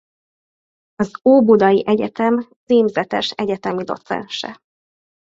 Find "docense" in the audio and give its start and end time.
3.83-4.61